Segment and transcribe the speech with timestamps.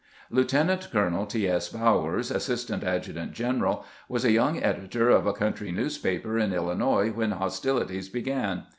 [0.31, 1.47] Lieutenant colonel T.
[1.47, 1.69] S.
[1.69, 7.29] Bowers, assistant adjutant general, was a young editor of a country newspaper in Hlinois when
[7.33, 8.63] hostilities began.